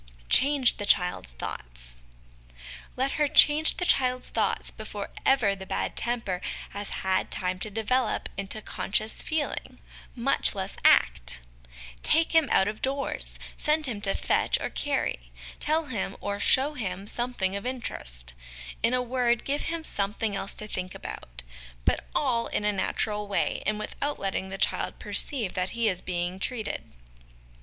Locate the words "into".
8.35-8.63